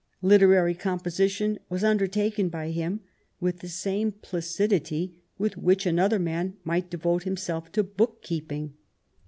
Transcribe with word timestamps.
Literary 0.23 0.73
composition 0.73 1.59
was 1.69 1.83
under 1.83 2.07
taken 2.07 2.49
by 2.49 2.71
him 2.71 3.01
with 3.39 3.59
the 3.59 3.67
same 3.67 4.11
placidity 4.11 5.13
with 5.37 5.57
which 5.57 5.85
another 5.85 6.17
man 6.17 6.55
might 6.63 6.89
devote 6.89 7.21
himself 7.21 7.71
to 7.73 7.83
book 7.83 8.23
keeping. 8.23 8.73